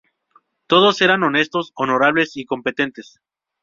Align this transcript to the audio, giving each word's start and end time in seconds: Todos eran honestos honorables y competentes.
Todos 0.65 0.99
eran 1.03 1.21
honestos 1.21 1.73
honorables 1.75 2.35
y 2.35 2.45
competentes. 2.45 3.21